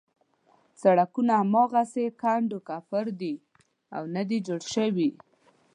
سړکونه 0.81 1.33
هماغسې 1.41 2.05
کنډو 2.21 2.59
کپر 2.69 3.05
دي 3.19 3.33
او 3.95 4.03
نه 4.15 4.23
دي 4.29 4.37
جوړ 4.47 4.61
شوي. 4.73 5.09